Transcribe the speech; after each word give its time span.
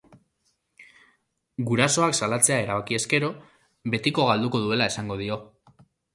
Gurasoak 1.67 2.17
salatzea 2.21 2.57
erabakiz 2.65 2.99
gero, 3.13 3.31
betiko 3.97 4.27
galduko 4.33 4.65
duela 4.67 4.89
esango 4.95 5.21
dio. 5.25 5.41